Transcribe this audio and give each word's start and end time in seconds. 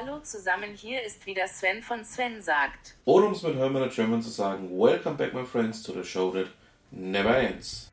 Hallo 0.00 0.18
zusammen, 0.20 0.74
hier 0.74 1.02
ist 1.02 1.26
wieder 1.26 1.46
Sven 1.46 1.82
von 1.82 2.04
Sven 2.06 2.40
sagt. 2.40 2.96
Oder 3.04 3.26
um 3.26 3.32
es 3.32 3.42
mit 3.42 3.56
Hermann 3.56 3.82
und 3.82 3.92
German 3.92 4.22
zu 4.22 4.30
sagen, 4.30 4.70
Welcome 4.70 5.16
back 5.16 5.34
my 5.34 5.44
friends 5.44 5.82
to 5.82 5.92
the 5.92 6.04
show 6.04 6.30
that 6.30 6.46
never 6.90 7.36
ends. 7.36 7.92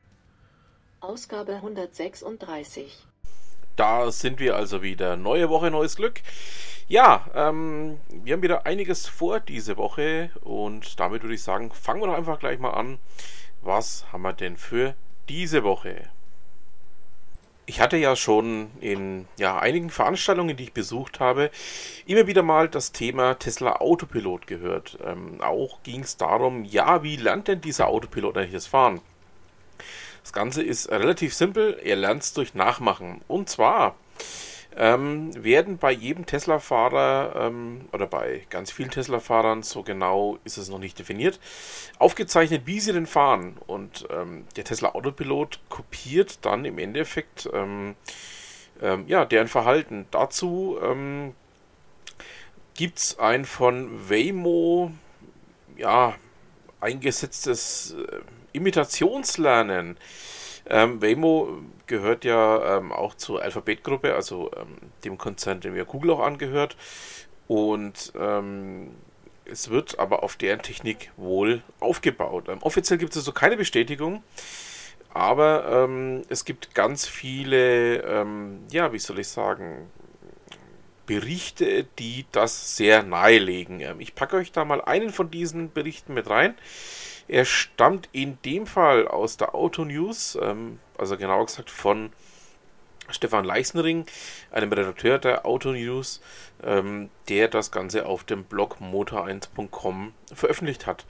Ausgabe 1.01 1.55
136. 1.55 3.05
Da 3.75 4.09
sind 4.11 4.39
wir 4.39 4.55
also 4.55 4.81
wieder. 4.81 5.17
Neue 5.17 5.49
Woche, 5.49 5.69
neues 5.69 5.97
Glück. 5.97 6.21
Ja, 6.87 7.25
ähm, 7.35 7.99
wir 8.09 8.33
haben 8.33 8.41
wieder 8.41 8.65
einiges 8.65 9.07
vor 9.07 9.41
diese 9.41 9.75
Woche 9.75 10.29
und 10.41 10.99
damit 11.01 11.23
würde 11.23 11.35
ich 11.35 11.43
sagen, 11.43 11.71
fangen 11.71 12.01
wir 12.01 12.07
doch 12.07 12.15
einfach 12.15 12.39
gleich 12.39 12.59
mal 12.59 12.71
an. 12.71 12.99
Was 13.61 14.05
haben 14.13 14.21
wir 14.21 14.33
denn 14.33 14.55
für 14.55 14.95
diese 15.27 15.63
Woche? 15.65 16.09
Ich 17.69 17.81
hatte 17.81 17.97
ja 17.97 18.15
schon 18.15 18.71
in 18.79 19.27
ja, 19.37 19.59
einigen 19.59 19.89
Veranstaltungen, 19.89 20.55
die 20.55 20.63
ich 20.63 20.73
besucht 20.73 21.19
habe, 21.19 21.51
immer 22.05 22.25
wieder 22.25 22.41
mal 22.41 22.69
das 22.69 22.93
Thema 22.93 23.33
Tesla 23.33 23.73
Autopilot 23.81 24.47
gehört. 24.47 24.97
Ähm, 25.05 25.41
auch 25.41 25.83
ging 25.83 25.99
es 25.99 26.15
darum, 26.15 26.63
ja, 26.63 27.03
wie 27.03 27.17
lernt 27.17 27.49
denn 27.49 27.59
dieser 27.59 27.89
Autopilot 27.89 28.37
eigentlich 28.37 28.53
das 28.53 28.67
Fahren? 28.67 29.01
Das 30.23 30.31
Ganze 30.31 30.63
ist 30.63 30.89
relativ 30.89 31.33
simpel, 31.33 31.77
er 31.83 31.97
lernt 31.97 32.23
es 32.23 32.33
durch 32.33 32.53
Nachmachen. 32.53 33.19
Und 33.27 33.49
zwar 33.49 33.95
ähm, 34.77 35.31
werden 35.43 35.77
bei 35.77 35.91
jedem 35.91 36.25
Tesla-Fahrer 36.25 37.47
ähm, 37.47 37.81
oder 37.91 38.05
bei 38.05 38.45
ganz 38.49 38.71
vielen 38.71 38.91
Tesla-Fahrern, 38.91 39.63
so 39.63 39.83
genau 39.83 40.37
ist 40.43 40.57
es 40.57 40.69
noch 40.69 40.79
nicht 40.79 40.99
definiert, 40.99 41.39
aufgezeichnet, 41.99 42.63
wie 42.65 42.79
sie 42.79 42.93
denn 42.93 43.07
fahren. 43.07 43.57
Und 43.65 44.07
ähm, 44.11 44.45
der 44.55 44.63
Tesla 44.63 44.93
Autopilot 44.93 45.59
kopiert 45.69 46.45
dann 46.45 46.63
im 46.63 46.77
Endeffekt 46.77 47.49
ähm, 47.53 47.95
ähm, 48.81 49.05
ja, 49.07 49.25
deren 49.25 49.47
Verhalten. 49.47 50.05
Dazu 50.11 50.77
ähm, 50.81 51.33
gibt 52.75 52.99
es 52.99 53.19
ein 53.19 53.45
von 53.45 54.09
Waymo 54.09 54.91
ja, 55.75 56.15
eingesetztes 56.79 57.95
äh, 57.95 58.19
Imitationslernen. 58.53 59.97
Ähm, 60.69 61.01
Waymo 61.01 61.59
gehört 61.85 62.25
ja 62.25 62.77
ähm, 62.77 62.91
auch 62.91 63.15
zur 63.15 63.41
Alphabet-Gruppe, 63.41 64.13
also 64.13 64.51
ähm, 64.55 64.77
dem 65.03 65.17
Konzern, 65.17 65.61
dem 65.61 65.75
ja 65.75 65.83
Google 65.83 66.11
auch 66.11 66.19
angehört. 66.19 66.75
Und 67.47 68.11
ähm, 68.19 68.91
es 69.45 69.69
wird 69.69 69.99
aber 69.99 70.23
auf 70.23 70.35
deren 70.35 70.61
Technik 70.61 71.11
wohl 71.15 71.63
aufgebaut. 71.79 72.49
Ähm, 72.49 72.59
offiziell 72.61 72.99
gibt 72.99 73.13
es 73.13 73.19
also 73.19 73.31
keine 73.31 73.55
Bestätigung, 73.55 74.21
aber 75.13 75.85
ähm, 75.85 76.23
es 76.27 76.43
gibt 76.43 76.75
ganz 76.75 77.07
viele, 77.07 78.25
ja, 78.71 78.91
wie 78.91 78.99
soll 78.99 79.19
ich 79.19 79.29
sagen, 79.29 79.89
Berichte, 81.05 81.85
die 81.97 82.25
das 82.33 82.75
sehr 82.75 83.01
nahelegen. 83.01 83.81
ich 83.99 84.13
packe 84.13 84.35
euch 84.35 84.51
da 84.51 84.65
mal 84.65 84.81
einen 84.81 85.09
von 85.11 85.31
diesen 85.31 85.71
Berichten 85.71 86.13
mit 86.13 86.29
rein. 86.29 86.55
Er 87.27 87.45
stammt 87.45 88.09
in 88.11 88.37
dem 88.43 88.67
Fall 88.67 89.07
aus 89.07 89.37
der 89.37 89.53
Auto 89.53 89.83
News, 89.83 90.37
ähm, 90.41 90.79
also 90.97 91.17
genauer 91.17 91.45
gesagt 91.45 91.69
von 91.69 92.11
Stefan 93.09 93.45
Leisnering, 93.45 94.05
einem 94.51 94.71
Redakteur 94.71 95.17
der 95.17 95.45
Auto 95.45 95.71
News, 95.71 96.21
ähm, 96.63 97.09
der 97.29 97.47
das 97.47 97.71
Ganze 97.71 98.05
auf 98.05 98.23
dem 98.23 98.43
Blog 98.43 98.77
motor1.com 98.81 100.13
veröffentlicht 100.33 100.85
hat. 100.85 101.05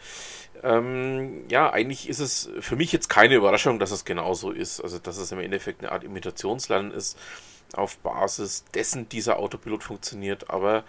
Ähm, 0.64 1.48
ja, 1.50 1.72
eigentlich 1.72 2.10
ist 2.10 2.20
es 2.20 2.50
für 2.60 2.76
mich 2.76 2.92
jetzt 2.92 3.10
keine 3.10 3.36
Überraschung, 3.36 3.80
dass 3.80 3.92
es 3.92 4.06
genauso 4.06 4.52
ist. 4.52 4.82
Also, 4.82 5.00
dass 5.00 5.18
es 5.18 5.32
im 5.32 5.40
Endeffekt 5.40 5.82
eine 5.82 5.92
Art 5.92 6.04
Imitationslernen 6.04 6.92
ist 6.92 7.18
auf 7.76 7.98
Basis 8.00 8.66
dessen 8.74 9.10
dieser 9.10 9.40
Autopilot 9.40 9.84
funktioniert, 9.84 10.50
aber 10.50 10.84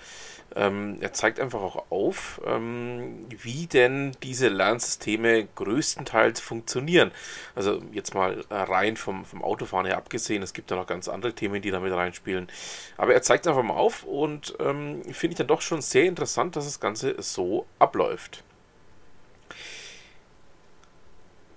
ähm, 0.56 0.96
er 1.00 1.12
zeigt 1.12 1.40
einfach 1.40 1.60
auch 1.60 1.90
auf, 1.90 2.40
ähm, 2.46 3.26
wie 3.28 3.66
denn 3.66 4.12
diese 4.22 4.48
Lernsysteme 4.48 5.46
größtenteils 5.54 6.40
funktionieren. 6.40 7.12
Also 7.54 7.82
jetzt 7.92 8.14
mal 8.14 8.44
rein 8.50 8.96
vom, 8.96 9.24
vom 9.24 9.44
Autofahren 9.44 9.86
her 9.86 9.98
abgesehen, 9.98 10.42
es 10.42 10.54
gibt 10.54 10.70
ja 10.70 10.76
noch 10.76 10.86
ganz 10.86 11.08
andere 11.08 11.34
Themen, 11.34 11.60
die 11.60 11.70
damit 11.70 11.92
reinspielen. 11.92 12.48
Aber 12.96 13.12
er 13.12 13.22
zeigt 13.22 13.46
einfach 13.46 13.62
mal 13.62 13.74
auf 13.74 14.04
und 14.04 14.54
ähm, 14.60 15.02
finde 15.12 15.32
ich 15.32 15.38
dann 15.38 15.46
doch 15.46 15.60
schon 15.60 15.82
sehr 15.82 16.04
interessant, 16.04 16.56
dass 16.56 16.64
das 16.64 16.80
Ganze 16.80 17.14
so 17.18 17.66
abläuft. 17.78 18.42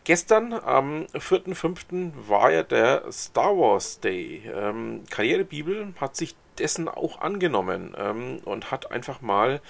Gestern 0.04 0.54
am 0.54 1.06
4.5. 1.14 2.14
war 2.28 2.52
ja 2.52 2.64
der 2.64 3.12
Star 3.12 3.56
Wars 3.56 4.00
Day. 4.00 4.42
Ähm, 4.52 5.04
Karrierebibel 5.10 5.94
hat 6.00 6.16
sich 6.16 6.36
dessen 6.58 6.88
auch 6.88 7.22
angenommen 7.22 7.96
ähm, 7.98 8.40
und 8.46 8.72
hat 8.72 8.92
einfach 8.92 9.22
mal 9.22 9.62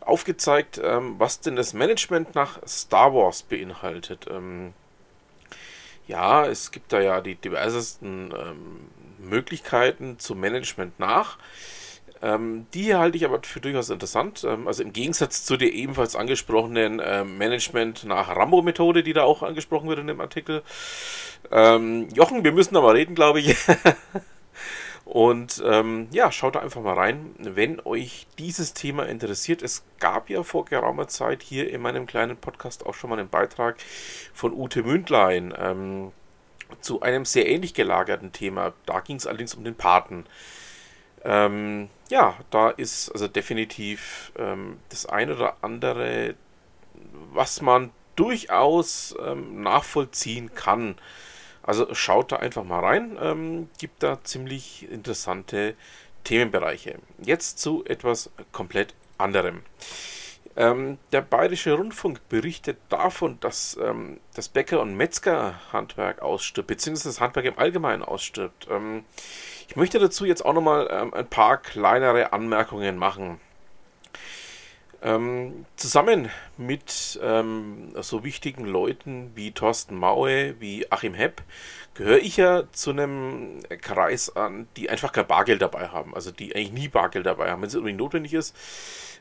aufgezeigt, 0.00 0.80
ähm, 0.82 1.14
was 1.18 1.40
denn 1.40 1.56
das 1.56 1.74
Management 1.74 2.34
nach 2.34 2.60
Star 2.66 3.14
Wars 3.14 3.42
beinhaltet. 3.42 4.26
Ähm, 4.28 4.74
ja, 6.08 6.46
es 6.46 6.70
gibt 6.70 6.92
da 6.92 7.00
ja 7.00 7.20
die 7.20 7.36
diversesten 7.36 8.34
ähm, 8.36 8.88
Möglichkeiten 9.18 10.18
zum 10.18 10.40
Management 10.40 10.98
nach. 10.98 11.38
Ähm, 12.20 12.66
die 12.74 12.94
halte 12.94 13.16
ich 13.16 13.24
aber 13.24 13.40
für 13.42 13.60
durchaus 13.60 13.90
interessant. 13.90 14.44
Ähm, 14.44 14.66
also 14.66 14.82
im 14.82 14.92
Gegensatz 14.92 15.44
zu 15.44 15.56
der 15.56 15.72
ebenfalls 15.72 16.16
angesprochenen 16.16 17.00
äh, 17.00 17.24
Management 17.24 18.04
nach 18.04 18.34
Rambo-Methode, 18.34 19.02
die 19.02 19.12
da 19.12 19.22
auch 19.22 19.42
angesprochen 19.42 19.88
wird 19.88 20.00
in 20.00 20.08
dem 20.08 20.20
Artikel. 20.20 20.62
Ähm, 21.50 22.08
Jochen, 22.14 22.44
wir 22.44 22.52
müssen 22.52 22.76
aber 22.76 22.94
reden, 22.94 23.14
glaube 23.14 23.40
ich. 23.40 23.56
Und 25.08 25.62
ähm, 25.64 26.08
ja, 26.10 26.30
schaut 26.30 26.56
da 26.56 26.60
einfach 26.60 26.82
mal 26.82 26.92
rein, 26.92 27.34
wenn 27.38 27.80
euch 27.80 28.26
dieses 28.38 28.74
Thema 28.74 29.06
interessiert. 29.06 29.62
Es 29.62 29.82
gab 30.00 30.28
ja 30.28 30.42
vor 30.42 30.66
geraumer 30.66 31.08
Zeit 31.08 31.42
hier 31.42 31.70
in 31.70 31.80
meinem 31.80 32.06
kleinen 32.06 32.36
Podcast 32.36 32.84
auch 32.84 32.92
schon 32.92 33.08
mal 33.08 33.18
einen 33.18 33.30
Beitrag 33.30 33.78
von 34.34 34.52
Ute 34.52 34.82
Mündlein 34.82 35.54
ähm, 35.58 36.12
zu 36.82 37.00
einem 37.00 37.24
sehr 37.24 37.48
ähnlich 37.48 37.72
gelagerten 37.72 38.32
Thema. 38.32 38.74
Da 38.84 39.00
ging 39.00 39.16
es 39.16 39.26
allerdings 39.26 39.54
um 39.54 39.64
den 39.64 39.76
Paten. 39.76 40.26
Ähm, 41.24 41.88
ja, 42.10 42.36
da 42.50 42.70
ist 42.70 43.10
also 43.10 43.28
definitiv 43.28 44.32
ähm, 44.36 44.78
das 44.88 45.06
eine 45.06 45.36
oder 45.36 45.56
andere, 45.62 46.34
was 47.32 47.60
man 47.60 47.90
durchaus 48.16 49.14
ähm, 49.24 49.62
nachvollziehen 49.62 50.54
kann. 50.54 50.96
Also 51.62 51.94
schaut 51.94 52.32
da 52.32 52.36
einfach 52.36 52.64
mal 52.64 52.80
rein, 52.80 53.18
ähm, 53.20 53.68
gibt 53.78 54.02
da 54.02 54.22
ziemlich 54.24 54.90
interessante 54.90 55.74
Themenbereiche. 56.24 56.98
Jetzt 57.22 57.58
zu 57.58 57.84
etwas 57.84 58.30
komplett 58.52 58.94
anderem. 59.18 59.62
Ähm, 60.56 60.98
der 61.12 61.20
Bayerische 61.20 61.74
Rundfunk 61.74 62.28
berichtet 62.28 62.78
davon, 62.88 63.38
dass 63.40 63.78
ähm, 63.80 64.18
das 64.34 64.48
Bäcker- 64.48 64.80
und 64.80 64.96
Metzgerhandwerk 64.96 66.20
ausstirbt, 66.20 66.66
beziehungsweise 66.66 67.10
das 67.10 67.20
Handwerk 67.20 67.46
im 67.46 67.58
Allgemeinen 67.58 68.02
ausstirbt. 68.02 68.66
Ich 69.68 69.76
möchte 69.76 69.98
dazu 69.98 70.24
jetzt 70.24 70.44
auch 70.44 70.54
nochmal 70.54 70.88
ähm, 70.90 71.12
ein 71.12 71.26
paar 71.26 71.58
kleinere 71.58 72.32
Anmerkungen 72.32 72.96
machen. 72.96 73.38
Ähm, 75.02 75.66
zusammen 75.76 76.30
mit 76.56 77.20
ähm, 77.22 77.92
so 78.00 78.24
wichtigen 78.24 78.64
Leuten 78.64 79.30
wie 79.34 79.52
Thorsten 79.52 79.94
Maue, 79.94 80.58
wie 80.58 80.90
Achim 80.90 81.12
Hepp, 81.12 81.42
gehöre 81.94 82.18
ich 82.18 82.38
ja 82.38 82.64
zu 82.72 82.90
einem 82.90 83.60
Kreis 83.82 84.34
an, 84.34 84.66
die 84.76 84.88
einfach 84.88 85.12
kein 85.12 85.26
Bargeld 85.26 85.60
dabei 85.60 85.88
haben. 85.88 86.14
Also 86.14 86.30
die 86.30 86.56
eigentlich 86.56 86.72
nie 86.72 86.88
Bargeld 86.88 87.26
dabei 87.26 87.50
haben. 87.50 87.60
Wenn 87.60 87.68
es 87.68 87.74
irgendwie 87.74 87.92
notwendig 87.92 88.32
ist, 88.32 88.56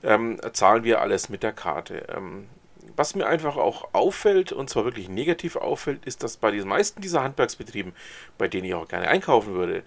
ähm, 0.01 0.39
zahlen 0.53 0.85
wir 0.85 1.01
alles 1.01 1.27
mit 1.27 1.43
der 1.43 1.51
Karte. 1.51 2.07
Ähm, 2.15 2.47
was 2.95 3.15
mir 3.15 3.27
einfach 3.27 3.57
auch 3.57 3.93
auffällt, 3.93 4.53
und 4.53 4.69
zwar 4.69 4.85
wirklich 4.85 5.09
negativ 5.09 5.57
auffällt, 5.57 6.05
ist, 6.05 6.23
dass 6.23 6.37
bei 6.37 6.51
den 6.51 6.67
meisten 6.67 7.01
dieser 7.01 7.21
Handwerksbetrieben, 7.21 7.93
bei 8.37 8.47
denen 8.47 8.65
ich 8.65 8.73
auch 8.73 8.87
gerne 8.87 9.09
einkaufen 9.09 9.53
würde, 9.53 9.83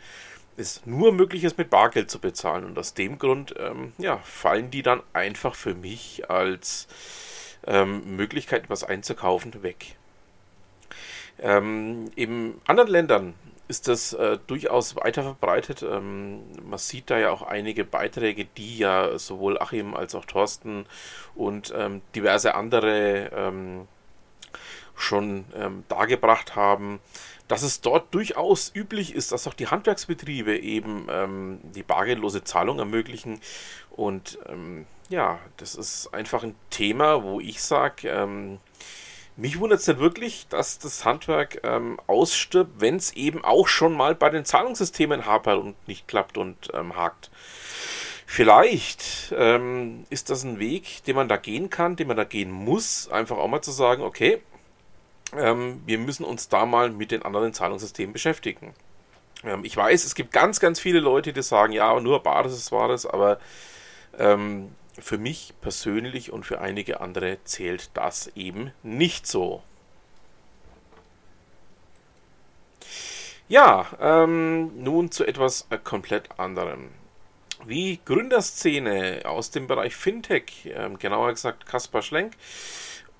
es 0.61 0.87
nur 0.87 1.12
möglich 1.12 1.45
ist, 1.45 1.59
mit 1.59 1.71
Bargeld 1.71 2.11
zu 2.11 2.19
bezahlen. 2.19 2.65
Und 2.65 2.79
aus 2.79 2.95
dem 2.95 3.19
Grund 3.19 3.55
ähm, 3.59 3.93
ja, 3.99 4.19
fallen 4.19 4.71
die 4.71 4.83
dann 4.83 5.03
einfach 5.12 5.55
für 5.55 5.75
mich 5.75 6.31
als 6.31 6.87
ähm, 7.67 8.17
Möglichkeit, 8.17 8.65
etwas 8.65 8.85
einzukaufen, 8.85 9.62
weg. 9.62 9.97
Ähm, 11.41 12.11
in 12.17 12.61
anderen 12.67 12.91
Ländern 12.91 13.35
ist 13.69 13.87
das 13.87 14.12
äh, 14.12 14.39
durchaus 14.47 14.97
weiter 14.97 15.23
verbreitet. 15.23 15.83
Ähm, 15.83 16.41
man 16.62 16.79
sieht 16.79 17.09
da 17.09 17.19
ja 17.19 17.31
auch 17.31 17.43
einige 17.43 17.85
Beiträge, 17.85 18.45
die 18.45 18.79
ja 18.79 19.17
sowohl 19.19 19.59
Achim 19.59 19.95
als 19.95 20.15
auch 20.15 20.25
Thorsten 20.25 20.87
und 21.35 21.73
ähm, 21.77 22.03
diverse 22.15 22.55
andere 22.55 23.31
ähm, 23.33 23.89
schon 25.00 25.44
ähm, 25.55 25.85
dargebracht 25.88 26.56
haben, 26.56 27.00
dass 27.49 27.62
es 27.62 27.81
dort 27.81 28.14
durchaus 28.14 28.70
üblich 28.75 29.14
ist, 29.14 29.32
dass 29.32 29.47
auch 29.47 29.55
die 29.55 29.67
Handwerksbetriebe 29.67 30.58
eben 30.58 31.06
ähm, 31.11 31.61
die 31.75 31.82
bargeldlose 31.82 32.44
Zahlung 32.44 32.79
ermöglichen. 32.79 33.41
Und 33.91 34.38
ähm, 34.49 34.87
ja, 35.08 35.41
das 35.56 35.75
ist 35.75 36.14
einfach 36.14 36.44
ein 36.44 36.55
Thema, 36.70 37.25
wo 37.25 37.41
ich 37.41 37.62
sage, 37.62 38.58
mich 39.41 39.58
wundert 39.58 39.81
es 39.81 39.87
nicht 39.87 40.00
wirklich, 40.00 40.47
dass 40.49 40.79
das 40.79 41.06
Handwerk 41.06 41.61
ähm, 41.64 41.99
ausstirbt, 42.06 42.81
wenn 42.81 42.97
es 42.97 43.12
eben 43.14 43.43
auch 43.43 43.69
schon 43.69 43.94
mal 43.94 44.14
bei 44.14 44.29
den 44.29 44.44
Zahlungssystemen 44.44 45.25
hapert 45.25 45.58
und 45.58 45.88
nicht 45.88 46.06
klappt 46.06 46.37
und 46.37 46.69
ähm, 46.75 46.94
hakt. 46.94 47.31
Vielleicht 48.26 49.35
ähm, 49.37 50.05
ist 50.11 50.29
das 50.29 50.44
ein 50.44 50.58
Weg, 50.58 51.05
den 51.05 51.17
man 51.17 51.29
da 51.29 51.38
gehen 51.38 51.70
kann, 51.70 51.97
den 51.97 52.08
man 52.08 52.19
da 52.19 52.25
gehen 52.25 52.50
muss, 52.50 53.08
einfach 53.08 53.38
auch 53.38 53.49
mal 53.49 53.62
zu 53.62 53.70
sagen, 53.70 54.02
okay, 54.02 54.43
ähm, 55.37 55.82
wir 55.87 55.99
müssen 55.99 56.25
uns 56.25 56.49
da 56.49 56.67
mal 56.67 56.91
mit 56.91 57.11
den 57.11 57.23
anderen 57.23 57.53
Zahlungssystemen 57.53 58.12
beschäftigen. 58.12 58.75
Ähm, 59.44 59.65
ich 59.65 59.77
weiß, 59.77 60.05
es 60.05 60.15
gibt 60.15 60.32
ganz, 60.32 60.61
ganz 60.61 60.81
viele 60.81 61.00
Leute, 61.00 61.32
die 61.32 61.43
sagen, 61.43 61.73
ja, 61.73 61.99
nur 62.00 62.23
Basis 62.23 62.73
war 62.73 62.88
das, 62.88 63.06
aber 63.06 63.38
ähm, 64.19 64.75
für 64.99 65.19
mich 65.19 65.55
persönlich 65.61 66.32
und 66.32 66.44
für 66.44 66.61
einige 66.61 67.00
andere 67.00 67.38
zählt 67.44 67.91
das 67.94 68.29
eben 68.35 68.73
nicht 68.82 69.27
so. 69.27 69.62
Ja, 73.49 73.87
ähm, 74.00 74.83
nun 74.83 75.11
zu 75.11 75.25
etwas 75.25 75.67
äh, 75.71 75.79
komplett 75.79 76.29
anderem. 76.38 76.88
Wie 77.67 78.00
Gründerszene 78.05 79.23
aus 79.25 79.50
dem 79.50 79.67
Bereich 79.67 79.97
Fintech, 79.97 80.71
ähm, 80.73 80.99
genauer 80.99 81.31
gesagt 81.33 81.67
Kaspar 81.67 82.03
Schlenk 82.03 82.35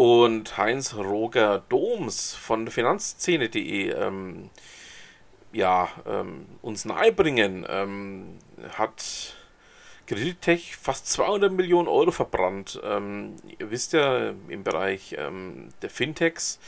und 0.00 0.56
Heinz 0.56 0.94
Roger 0.94 1.62
Doms 1.69 2.35
von 2.35 2.69
finanzszene.de 2.69 3.91
ähm, 3.91 4.49
ja, 5.52 5.91
ähm, 6.06 6.47
uns 6.62 6.87
nahebringen, 6.87 7.67
ähm, 7.69 8.38
hat 8.79 9.37
Kredittech 10.06 10.75
fast 10.79 11.06
200 11.08 11.52
Millionen 11.52 11.87
Euro 11.87 12.12
verbrannt. 12.12 12.81
Ähm, 12.82 13.37
ihr 13.58 13.70
wisst 13.70 13.93
ja, 13.93 14.32
im 14.49 14.64
Bereich 14.64 15.17
ähm, 15.19 15.69
der 15.82 15.91
Fintechs 15.91 16.58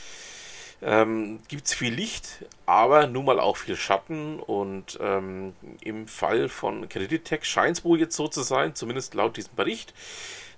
ähm, 0.83 1.39
gibt 1.47 1.65
es 1.65 1.73
viel 1.73 1.91
Licht, 1.91 2.45
aber 2.67 3.07
nun 3.07 3.25
mal 3.25 3.39
auch 3.39 3.57
viel 3.57 3.75
Schatten. 3.75 4.39
Und 4.39 4.99
ähm, 5.01 5.55
im 5.81 6.07
Fall 6.07 6.49
von 6.49 6.87
Kredittech 6.87 7.45
scheint 7.45 7.79
es 7.79 7.83
wohl 7.83 7.99
jetzt 7.99 8.15
so 8.15 8.27
zu 8.27 8.43
sein, 8.43 8.75
zumindest 8.75 9.15
laut 9.15 9.37
diesem 9.37 9.55
Bericht, 9.55 9.91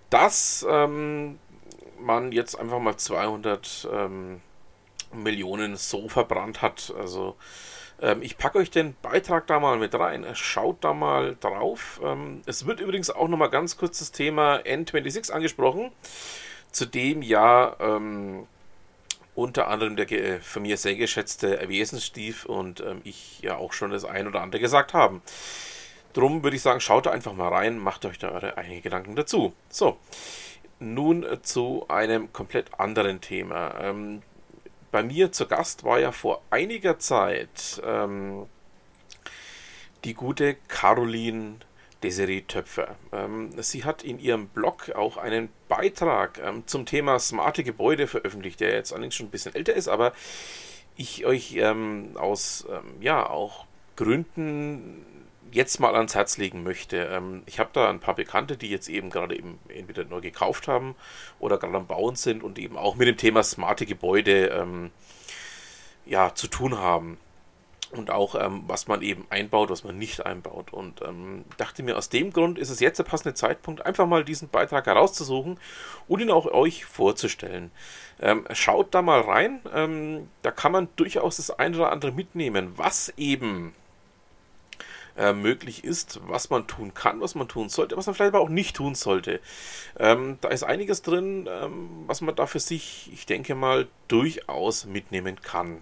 dass 0.10 0.66
ähm, 0.69 1.39
man 2.06 2.31
jetzt 2.31 2.56
einfach 2.56 2.80
mal 2.80 2.96
200 2.96 3.90
ähm, 3.92 4.42
Millionen 5.13 5.75
so 5.75 6.07
verbrannt 6.07 6.62
hat. 6.62 6.94
Also 6.98 7.36
ähm, 8.02 8.22
ich 8.22 8.38
packe 8.38 8.60
euch 8.60 8.72
den 8.72 8.96
Beitrag 9.02 9.48
da 9.48 9.60
mal 9.60 9.78
mit 9.78 9.94
rein. 9.96 10.25
Schaut 10.34 10.84
da 10.84 10.94
mal 10.94 11.36
drauf. 11.40 12.00
Ähm, 12.04 12.42
es 12.46 12.66
wird 12.66 12.80
übrigens 12.80 13.10
auch 13.10 13.28
noch 13.28 13.38
mal 13.38 13.48
ganz 13.48 13.78
kurz 13.78 14.00
das 14.00 14.12
Thema 14.12 14.57
N26 14.57 15.31
angesprochen, 15.31 15.92
zu 16.72 16.86
dem 16.86 17.22
ja 17.22 17.75
ähm, 17.80 18.48
unter 19.34 19.68
anderem 19.68 19.96
der 19.96 20.10
äh, 20.12 20.40
von 20.40 20.62
mir 20.62 20.78
sehr 20.78 20.96
geschätzte 20.96 21.60
Wesenstief 21.68 22.46
und 22.46 22.81
ähm, 22.81 23.02
ich 23.04 23.42
ja 23.42 23.57
auch 23.57 23.74
schon 23.74 23.92
das 23.92 24.06
ein 24.06 24.28
oder 24.28 24.42
andere 24.42 24.62
gesagt 24.62 24.94
haben. 24.94 25.22
Drum 26.13 26.44
würde 26.44 26.56
ich 26.56 26.62
sagen, 26.62 26.80
schaut 26.80 27.07
da 27.07 27.12
einfach 27.12 27.34
mal 27.34 27.50
rein, 27.50 27.78
macht 27.78 28.06
euch 28.06 28.18
da 28.18 28.30
eure 28.30 28.57
eigenen 28.57 28.81
Gedanken 28.81 29.18
dazu. 29.18 29.54
So, 29.69 29.98
nun 30.80 31.25
zu 31.42 31.86
einem 31.88 32.31
komplett 32.33 32.80
anderen 32.80 33.22
Thema. 33.22 33.80
Ähm, 33.80 34.22
bei 34.92 35.04
mir 35.04 35.31
zu 35.31 35.48
Gast 35.48 35.83
war 35.83 36.00
ja 36.00 36.12
vor 36.12 36.42
einiger 36.50 37.00
Zeit 37.00 37.81
ähm, 37.83 38.45
die 40.04 40.13
gute 40.13 40.56
Caroline 40.68 41.56
Desiree 42.04 42.42
Töpfer. 42.42 42.95
Ähm, 43.12 43.50
sie 43.62 43.83
hat 43.83 44.04
in 44.04 44.19
ihrem 44.19 44.48
Blog 44.48 44.92
auch 44.92 45.18
einen 45.18 45.50
Beitrag 45.68 46.39
ähm, 46.44 46.63
zum 46.68 46.86
Thema 46.86 47.19
smarte 47.19 47.63
Gebäude 47.63 48.07
veröffentlicht, 48.07 48.60
der 48.60 48.74
jetzt 48.74 48.94
allerdings 48.94 49.16
schon 49.16 49.28
ein 49.28 49.31
bisschen 49.31 49.56
älter 49.56 49.74
ist, 49.74 49.88
aber 49.88 50.13
ich 50.95 51.25
euch 51.25 51.56
ähm, 51.56 52.12
aus 52.16 52.68
ähm, 52.69 53.01
ja 53.01 53.28
auch 53.28 53.66
Gründen 53.95 55.06
jetzt 55.51 55.80
mal 55.80 55.95
ans 55.95 56.15
Herz 56.15 56.38
legen 56.38 56.63
möchte. 56.63 56.97
Ähm, 56.97 57.44
ich 57.45 57.59
habe 57.59 57.69
da 57.74 57.89
ein 57.89 58.00
paar 58.00 58.15
Bekannte, 58.15 58.57
die 58.57 58.69
jetzt 58.69 58.89
eben 58.89 59.09
gerade 59.09 59.36
eben 59.36 59.59
entweder 59.68 60.03
neu 60.06 60.21
gekauft 60.21 60.68
haben 60.68 60.95
oder 61.39 61.57
gerade 61.57 61.75
am 61.75 61.88
Bauen 61.88 62.15
sind 62.15 62.44
und 62.44 62.59
eben 62.59 62.77
auch 62.77 62.95
mit 62.95 63.07
dem 63.07 63.18
Thema 63.18 63.44
smarte 63.44 63.86
Gebäude 63.86 64.47
ähm, 64.47 64.92
ja, 66.06 66.33
zu 66.36 66.47
tun 66.47 66.77
haben. 66.77 67.18
Und 67.92 68.09
auch, 68.09 68.36
ähm, 68.36 68.63
was 68.68 68.88
man 68.88 69.01
eben 69.01 69.25
einbaut, 69.30 69.69
was 69.69 69.86
man 69.86 69.97
nicht 69.97 70.25
einbaut. 70.25 70.74
Und 70.74 71.01
ähm, 71.01 71.45
dachte 71.57 71.81
mir, 71.81 71.97
aus 71.97 72.09
dem 72.09 72.33
Grund 72.33 72.57
ist 72.57 72.69
es 72.69 72.81
jetzt 72.81 72.97
der 72.97 73.03
passende 73.03 73.36
Zeitpunkt, 73.36 73.86
einfach 73.86 74.06
mal 74.06 74.25
diesen 74.25 74.50
Beitrag 74.50 74.88
herauszusuchen 74.88 75.59
und 76.07 76.19
ihn 76.19 76.31
auch 76.31 76.45
euch 76.47 76.83
vorzustellen. 76.83 77.71
Ähm, 78.19 78.45
schaut 78.51 78.94
da 78.94 79.01
mal 79.01 79.21
rein, 79.21 79.62
ähm, 79.74 80.30
da 80.42 80.51
kann 80.51 80.71
man 80.74 80.89
durchaus 80.97 81.38
das 81.38 81.51
eine 81.51 81.77
oder 81.77 81.92
andere 81.92 82.12
mitnehmen, 82.12 82.74
was 82.75 83.13
eben 83.18 83.74
äh, 85.18 85.34
möglich 85.34 85.84
ist, 85.84 86.20
was 86.28 86.50
man 86.50 86.68
tun 86.68 86.94
kann, 86.94 87.22
was 87.22 87.36
man 87.36 87.48
tun 87.48 87.70
sollte, 87.70 87.98
was 87.98 88.06
man 88.06 88.16
vielleicht 88.16 88.34
aber 88.34 88.44
auch 88.44 88.50
nicht 88.50 88.76
tun 88.76 88.96
sollte. 88.96 89.40
Ähm, 89.98 90.38
da 90.42 90.50
ist 90.50 90.64
einiges 90.64 91.02
drin, 91.02 91.48
ähm, 91.50 92.04
was 92.08 92.22
man 92.22 92.36
da 92.36 92.48
für 92.48 92.60
sich, 92.60 93.10
ich 93.14 93.26
denke 93.26 93.56
mal, 93.56 93.88
durchaus 94.08 94.86
mitnehmen 94.86 95.42
kann. 95.42 95.78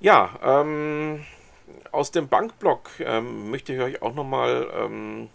Ja, 0.00 0.38
ähm, 0.42 1.24
aus 1.92 2.10
dem 2.10 2.28
Bankblock 2.28 2.90
ähm, 3.00 3.50
möchte 3.50 3.74
ich 3.74 3.80
euch 3.80 4.02
auch 4.02 4.14
nochmal 4.14 4.70
ähm, 4.74 5.28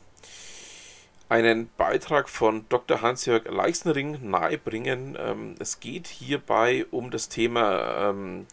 einen 1.29 1.69
Beitrag 1.77 2.29
von 2.29 2.65
Dr. 2.69 3.01
Hans-Jörg 3.01 3.45
Leixnering 3.45 4.29
nahebringen. 4.29 5.17
Ähm, 5.19 5.55
es 5.59 5.79
geht 5.79 6.07
hierbei 6.07 6.85
um 6.91 7.11
das 7.11 7.29
Thema 7.29 8.09
ähm, 8.09 8.47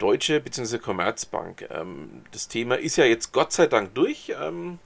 Deutsche 0.00 0.40
bzw. 0.40 0.78
Commerzbank. 0.78 1.68
Ähm, 1.70 2.24
das 2.32 2.48
Thema 2.48 2.76
ist 2.76 2.96
ja 2.96 3.04
jetzt 3.04 3.32
Gott 3.32 3.52
sei 3.52 3.66
Dank 3.66 3.94
durch. 3.94 4.32
Ähm, 4.40 4.80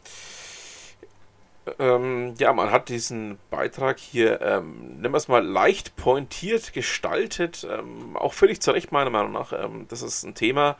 ähm, 1.78 2.34
ja, 2.38 2.52
man 2.52 2.70
hat 2.70 2.90
diesen 2.90 3.38
Beitrag 3.50 3.98
hier, 3.98 4.42
ähm, 4.42 4.98
nennen 5.00 5.14
wir 5.14 5.18
es 5.18 5.28
mal, 5.28 5.42
leicht 5.42 5.96
pointiert 5.96 6.74
gestaltet. 6.74 7.66
Ähm, 7.70 8.16
auch 8.16 8.34
völlig 8.34 8.60
zu 8.60 8.72
Recht, 8.72 8.92
meiner 8.92 9.10
Meinung 9.10 9.32
nach. 9.32 9.52
Ähm, 9.52 9.86
das 9.88 10.02
ist 10.02 10.24
ein 10.24 10.34
Thema, 10.34 10.76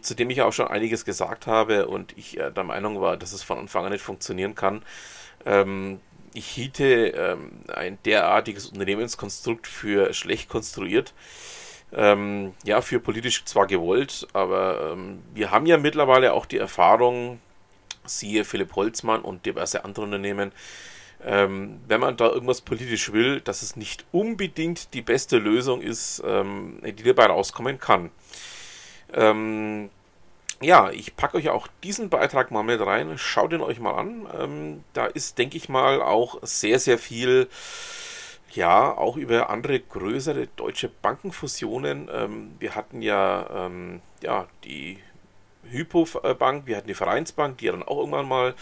zu 0.00 0.14
dem 0.14 0.30
ich 0.30 0.40
auch 0.40 0.54
schon 0.54 0.68
einiges 0.68 1.04
gesagt 1.04 1.46
habe 1.46 1.88
und 1.88 2.16
ich 2.16 2.38
äh, 2.38 2.50
der 2.50 2.64
Meinung 2.64 3.02
war, 3.02 3.18
dass 3.18 3.34
es 3.34 3.42
von 3.42 3.58
Anfang 3.58 3.84
an 3.84 3.92
nicht 3.92 4.00
funktionieren 4.00 4.54
kann. 4.54 4.82
ich 6.32 6.46
hiete 6.46 7.38
ein 7.68 7.98
derartiges 8.06 8.64
Unternehmenskonstrukt 8.64 9.66
für 9.66 10.14
schlecht 10.14 10.48
konstruiert 10.48 11.12
ähm, 11.92 12.52
ja, 12.64 12.80
für 12.80 13.00
politisch 13.00 13.44
zwar 13.44 13.66
gewollt, 13.66 14.26
aber 14.32 14.92
ähm, 14.92 15.22
wir 15.34 15.50
haben 15.50 15.66
ja 15.66 15.78
mittlerweile 15.78 16.32
auch 16.32 16.46
die 16.46 16.58
Erfahrung, 16.58 17.40
siehe 18.04 18.44
Philipp 18.44 18.74
Holzmann 18.76 19.22
und 19.22 19.46
diverse 19.46 19.84
andere 19.84 20.04
Unternehmen, 20.04 20.52
ähm, 21.24 21.80
wenn 21.88 22.00
man 22.00 22.16
da 22.16 22.28
irgendwas 22.28 22.60
politisch 22.60 23.12
will, 23.12 23.40
dass 23.40 23.62
es 23.62 23.76
nicht 23.76 24.04
unbedingt 24.12 24.94
die 24.94 25.02
beste 25.02 25.38
Lösung 25.38 25.80
ist, 25.80 26.22
ähm, 26.24 26.78
die 26.82 27.02
dabei 27.02 27.26
rauskommen 27.26 27.78
kann. 27.80 28.10
Ähm, 29.12 29.90
ja, 30.60 30.90
ich 30.90 31.16
packe 31.16 31.36
euch 31.36 31.48
auch 31.48 31.68
diesen 31.82 32.08
Beitrag 32.08 32.50
mal 32.50 32.62
mit 32.62 32.80
rein. 32.80 33.16
Schaut 33.16 33.52
ihn 33.52 33.60
euch 33.60 33.78
mal 33.78 33.94
an. 33.94 34.26
Ähm, 34.38 34.84
da 34.92 35.06
ist, 35.06 35.38
denke 35.38 35.56
ich 35.56 35.68
mal, 35.68 36.02
auch 36.02 36.38
sehr, 36.42 36.78
sehr 36.78 36.98
viel 36.98 37.48
ja, 38.52 38.96
auch 38.96 39.16
über 39.16 39.50
andere 39.50 39.78
größere 39.80 40.46
deutsche 40.56 40.88
Bankenfusionen. 40.88 42.08
Ähm, 42.12 42.52
wir 42.58 42.74
hatten 42.74 43.02
ja, 43.02 43.66
ähm, 43.66 44.00
ja 44.22 44.46
die 44.64 44.98
Hypo-Bank, 45.64 46.66
wir 46.66 46.76
hatten 46.76 46.88
die 46.88 46.94
Vereinsbank, 46.94 47.58
die 47.58 47.66
dann 47.66 47.82
auch 47.82 47.98
irgendwann 47.98 48.28
mal 48.28 48.54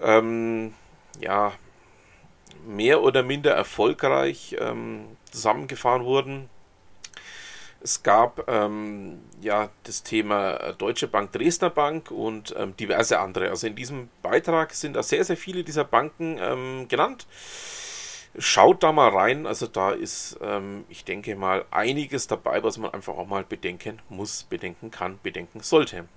ähm, 0.00 0.74
ja, 1.20 1.52
mehr 2.66 3.02
oder 3.02 3.22
minder 3.22 3.52
erfolgreich 3.52 4.56
ähm, 4.58 5.16
zusammengefahren 5.30 6.04
wurden. 6.04 6.48
Es 7.80 8.02
gab 8.02 8.48
ähm, 8.48 9.20
ja 9.42 9.68
das 9.84 10.02
Thema 10.02 10.72
Deutsche 10.72 11.06
Bank, 11.06 11.32
Dresdner 11.32 11.68
Bank 11.68 12.10
und 12.10 12.54
ähm, 12.56 12.74
diverse 12.78 13.20
andere. 13.20 13.50
Also 13.50 13.66
in 13.66 13.76
diesem 13.76 14.08
Beitrag 14.22 14.72
sind 14.72 14.94
da 14.94 15.02
sehr, 15.02 15.22
sehr 15.24 15.36
viele 15.36 15.62
dieser 15.62 15.84
Banken 15.84 16.88
genannt. 16.88 17.26
Schaut 18.36 18.82
da 18.82 18.90
mal 18.90 19.10
rein, 19.10 19.46
also 19.46 19.66
da 19.68 19.92
ist, 19.92 20.38
ähm, 20.42 20.84
ich 20.88 21.04
denke 21.04 21.36
mal, 21.36 21.64
einiges 21.70 22.26
dabei, 22.26 22.64
was 22.64 22.78
man 22.78 22.92
einfach 22.92 23.14
auch 23.16 23.28
mal 23.28 23.44
bedenken 23.44 24.02
muss, 24.08 24.42
bedenken 24.44 24.90
kann, 24.90 25.20
bedenken 25.22 25.60
sollte. 25.60 26.08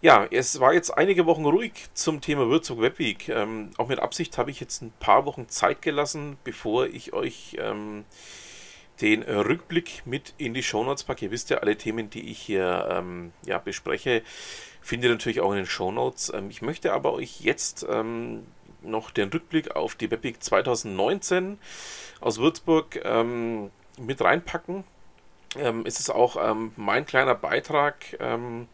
Ja, 0.00 0.26
es 0.30 0.60
war 0.60 0.74
jetzt 0.74 0.90
einige 0.90 1.26
Wochen 1.26 1.44
ruhig 1.44 1.72
zum 1.94 2.20
Thema 2.20 2.48
Würzburg 2.48 2.80
Webweek. 2.80 3.28
Ähm, 3.30 3.70
auch 3.78 3.88
mit 3.88 3.98
Absicht 3.98 4.38
habe 4.38 4.52
ich 4.52 4.60
jetzt 4.60 4.82
ein 4.82 4.92
paar 5.00 5.24
Wochen 5.26 5.48
Zeit 5.48 5.82
gelassen, 5.82 6.36
bevor 6.44 6.86
ich 6.86 7.12
euch 7.12 7.56
ähm, 7.58 8.04
den 9.00 9.22
Rückblick 9.22 10.02
mit 10.04 10.34
in 10.38 10.54
die 10.54 10.62
Shownotes 10.62 11.04
packe. 11.04 11.24
Ihr 11.24 11.30
wisst 11.30 11.50
ja, 11.50 11.58
alle 11.58 11.76
Themen, 11.76 12.10
die 12.10 12.30
ich 12.30 12.38
hier 12.38 12.88
ähm, 12.90 13.32
ja, 13.44 13.58
bespreche, 13.58 14.22
findet 14.80 15.08
ihr 15.08 15.14
natürlich 15.14 15.40
auch 15.40 15.50
in 15.50 15.58
den 15.58 15.66
Shownotes. 15.66 16.32
Ähm, 16.34 16.50
ich 16.50 16.62
möchte 16.62 16.92
aber 16.92 17.12
euch 17.14 17.40
jetzt 17.40 17.84
ähm, 17.90 18.46
noch 18.86 19.10
den 19.10 19.28
Rückblick 19.28 19.76
auf 19.76 19.94
die 19.94 20.10
Webweek 20.10 20.42
2019 20.42 21.58
aus 22.20 22.38
Würzburg 22.38 23.00
ähm, 23.04 23.70
mit 23.98 24.20
reinpacken. 24.20 24.84
Ähm, 25.56 25.86
ist 25.86 26.10
auch 26.10 26.36
ähm, 26.38 26.72
mein 26.76 27.06
kleiner 27.06 27.34
Beitrag, 27.34 28.16
ähm, 28.20 28.68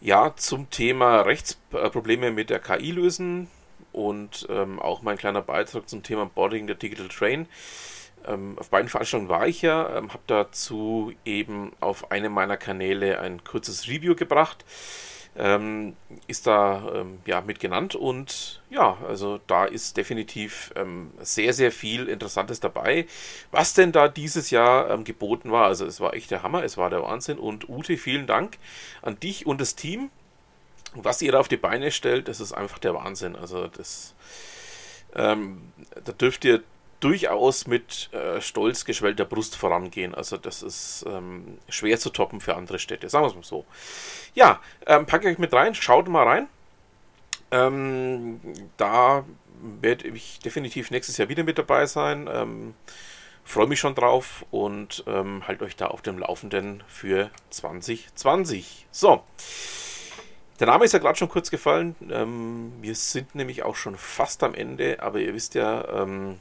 Ja, 0.00 0.34
zum 0.36 0.68
Thema 0.70 1.20
Rechtsprobleme 1.22 2.32
mit 2.32 2.50
der 2.50 2.58
KI 2.58 2.90
lösen 2.90 3.48
und 3.92 4.46
ähm, 4.50 4.80
auch 4.80 5.02
mein 5.02 5.16
kleiner 5.16 5.42
Beitrag 5.42 5.88
zum 5.88 6.02
Thema 6.02 6.26
Boarding 6.26 6.66
der 6.66 6.76
Digital 6.76 7.08
Train. 7.08 7.46
Ähm, 8.26 8.56
auf 8.58 8.70
beiden 8.70 8.88
Veranstaltungen 8.88 9.28
war 9.28 9.46
ich 9.46 9.62
ja, 9.62 9.88
habe 9.94 10.22
dazu 10.26 11.12
eben 11.24 11.72
auf 11.80 12.10
einem 12.10 12.32
meiner 12.32 12.56
Kanäle 12.56 13.20
ein 13.20 13.44
kurzes 13.44 13.88
Review 13.88 14.14
gebracht. 14.14 14.64
Ähm, 15.34 15.96
ist 16.26 16.46
da 16.46 16.92
ähm, 16.94 17.20
ja 17.24 17.40
mit 17.40 17.58
genannt 17.58 17.94
und 17.94 18.60
ja, 18.68 18.98
also 19.08 19.40
da 19.46 19.64
ist 19.64 19.96
definitiv 19.96 20.72
ähm, 20.76 21.10
sehr, 21.20 21.54
sehr 21.54 21.72
viel 21.72 22.06
Interessantes 22.06 22.60
dabei. 22.60 23.06
Was 23.50 23.72
denn 23.72 23.92
da 23.92 24.08
dieses 24.08 24.50
Jahr 24.50 24.90
ähm, 24.90 25.04
geboten 25.04 25.50
war, 25.50 25.66
also 25.66 25.86
es 25.86 26.00
war 26.00 26.12
echt 26.12 26.30
der 26.30 26.42
Hammer, 26.42 26.64
es 26.64 26.76
war 26.76 26.90
der 26.90 27.02
Wahnsinn 27.02 27.38
und 27.38 27.66
Ute, 27.70 27.96
vielen 27.96 28.26
Dank 28.26 28.58
an 29.00 29.18
dich 29.20 29.46
und 29.46 29.58
das 29.62 29.74
Team. 29.74 30.10
Was 30.94 31.22
ihr 31.22 31.32
da 31.32 31.40
auf 31.40 31.48
die 31.48 31.56
Beine 31.56 31.90
stellt, 31.92 32.28
das 32.28 32.38
ist 32.40 32.52
einfach 32.52 32.78
der 32.78 32.92
Wahnsinn. 32.92 33.34
Also 33.34 33.68
das, 33.68 34.14
ähm, 35.14 35.72
da 36.04 36.12
dürft 36.12 36.44
ihr 36.44 36.62
durchaus 37.02 37.66
mit 37.66 38.10
äh, 38.12 38.40
stolz 38.40 38.84
geschwellter 38.84 39.24
Brust 39.24 39.56
vorangehen. 39.56 40.14
Also 40.14 40.36
das 40.36 40.62
ist 40.62 41.04
ähm, 41.08 41.58
schwer 41.68 41.98
zu 41.98 42.10
toppen 42.10 42.40
für 42.40 42.56
andere 42.56 42.78
Städte, 42.78 43.08
sagen 43.08 43.24
wir 43.24 43.28
es 43.30 43.34
mal 43.34 43.42
so. 43.42 43.64
Ja, 44.34 44.60
ähm, 44.86 45.06
packe 45.06 45.28
euch 45.28 45.38
mit 45.38 45.52
rein, 45.52 45.74
schaut 45.74 46.08
mal 46.08 46.26
rein. 46.26 46.48
Ähm, 47.50 48.40
da 48.76 49.24
werde 49.80 50.08
ich 50.08 50.38
definitiv 50.38 50.90
nächstes 50.90 51.16
Jahr 51.18 51.28
wieder 51.28 51.44
mit 51.44 51.58
dabei 51.58 51.86
sein. 51.86 52.28
Ähm, 52.32 52.74
Freue 53.44 53.66
mich 53.66 53.80
schon 53.80 53.94
drauf 53.94 54.46
und 54.50 55.02
ähm, 55.06 55.46
halt 55.46 55.62
euch 55.62 55.74
da 55.74 55.88
auf 55.88 56.00
dem 56.00 56.18
Laufenden 56.18 56.82
für 56.86 57.30
2020. 57.50 58.86
So. 58.92 59.24
Der 60.60 60.68
Name 60.68 60.84
ist 60.84 60.92
ja 60.92 61.00
gerade 61.00 61.18
schon 61.18 61.28
kurz 61.28 61.50
gefallen. 61.50 61.96
Ähm, 62.08 62.72
wir 62.80 62.94
sind 62.94 63.34
nämlich 63.34 63.64
auch 63.64 63.74
schon 63.74 63.96
fast 63.96 64.44
am 64.44 64.54
Ende, 64.54 65.02
aber 65.02 65.18
ihr 65.18 65.34
wisst 65.34 65.54
ja, 65.54 66.02
ähm, 66.02 66.38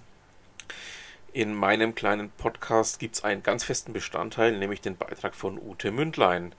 in 1.34 1.54
meinem 1.54 1.96
kleinen 1.96 2.30
Podcast 2.32 3.00
gibt 3.00 3.16
es 3.16 3.24
einen 3.24 3.44
ganz 3.44 3.64
festen 3.64 3.94
Bestandteil, 3.94 4.58
nämlich 4.58 4.82
den 4.82 4.98
Beitrag 4.98 5.36
von 5.36 5.58
Ute 5.58 5.92
Mündlein. 5.92 6.54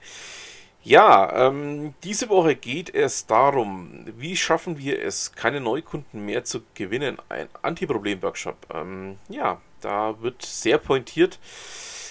Ja, 0.83 1.47
ähm, 1.47 1.93
diese 2.03 2.27
Woche 2.29 2.55
geht 2.55 2.93
es 2.93 3.25
darum, 3.25 4.05
wie 4.17 4.35
schaffen 4.35 4.77
wir 4.77 5.01
es, 5.01 5.31
keine 5.31 5.61
Neukunden 5.61 6.25
mehr 6.25 6.43
zu 6.43 6.61
gewinnen. 6.73 7.17
Ein 7.29 7.47
Anti-Problem-Workshop. 7.61 8.67
Ähm, 8.73 9.17
ja, 9.29 9.61
da 9.79 10.21
wird 10.21 10.41
sehr 10.41 10.77
pointiert 10.77 11.39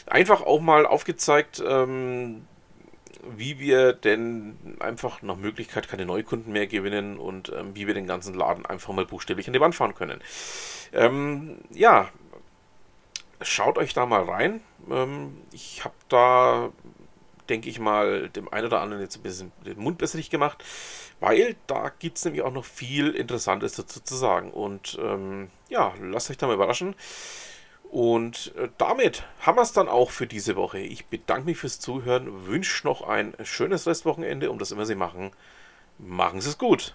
einfach 0.06 0.42
auch 0.42 0.60
mal 0.60 0.86
aufgezeigt, 0.86 1.62
ähm, 1.66 2.46
wie 3.36 3.58
wir 3.58 3.92
denn 3.92 4.56
einfach 4.80 5.22
nach 5.22 5.36
Möglichkeit 5.36 5.88
keine 5.88 6.06
Neukunden 6.06 6.52
mehr 6.52 6.66
gewinnen 6.66 7.18
und 7.18 7.52
ähm, 7.56 7.74
wie 7.74 7.86
wir 7.86 7.94
den 7.94 8.06
ganzen 8.06 8.34
Laden 8.34 8.66
einfach 8.66 8.92
mal 8.92 9.06
buchstäblich 9.06 9.46
an 9.46 9.52
die 9.52 9.60
Wand 9.60 9.74
fahren 9.74 9.94
können. 9.94 10.20
Ähm, 10.92 11.58
ja, 11.70 12.08
schaut 13.44 13.78
euch 13.78 13.94
da 13.94 14.06
mal 14.06 14.24
rein. 14.24 14.60
Ähm, 14.90 15.36
ich 15.52 15.84
habe 15.84 15.94
da, 16.08 16.70
denke 17.48 17.68
ich 17.68 17.78
mal, 17.78 18.28
dem 18.30 18.52
einen 18.52 18.66
oder 18.66 18.80
anderen 18.80 19.02
jetzt 19.02 19.16
ein 19.16 19.22
bisschen 19.22 19.52
den 19.64 19.78
Mund 19.78 20.00
wässrig 20.00 20.30
gemacht, 20.30 20.64
weil 21.20 21.56
da 21.66 21.90
gibt 21.98 22.18
es 22.18 22.24
nämlich 22.24 22.42
auch 22.42 22.52
noch 22.52 22.64
viel 22.64 23.10
Interessantes 23.10 23.74
dazu 23.74 24.00
zu 24.00 24.14
sagen. 24.14 24.50
Und 24.50 24.98
ähm, 25.00 25.50
ja, 25.68 25.92
lasst 26.00 26.30
euch 26.30 26.38
da 26.38 26.46
mal 26.46 26.54
überraschen. 26.54 26.94
Und 27.90 28.54
äh, 28.56 28.70
damit 28.78 29.24
haben 29.40 29.58
wir 29.58 29.62
es 29.62 29.72
dann 29.72 29.88
auch 29.88 30.10
für 30.10 30.26
diese 30.26 30.56
Woche. 30.56 30.78
Ich 30.78 31.06
bedanke 31.06 31.44
mich 31.44 31.58
fürs 31.58 31.78
Zuhören, 31.78 32.46
wünsche 32.46 32.86
noch 32.86 33.02
ein 33.02 33.34
schönes 33.42 33.86
Restwochenende 33.86 34.50
und 34.50 34.60
das 34.62 34.72
immer 34.72 34.86
Sie 34.86 34.94
machen. 34.94 35.30
Machen 35.98 36.40
Sie 36.40 36.48
es 36.48 36.56
gut. 36.56 36.94